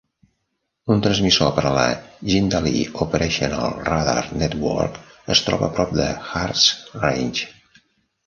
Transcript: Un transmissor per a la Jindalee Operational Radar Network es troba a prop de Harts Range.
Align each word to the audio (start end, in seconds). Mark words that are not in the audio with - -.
Un 0.93 1.01
transmissor 1.07 1.51
per 1.57 1.63
a 1.71 1.73
la 1.75 1.83
Jindalee 2.29 2.87
Operational 3.05 3.75
Radar 3.89 4.23
Network 4.41 4.97
es 5.37 5.45
troba 5.49 5.67
a 5.67 5.71
prop 5.77 5.93
de 5.99 6.07
Harts 6.31 6.65
Range. 7.05 7.47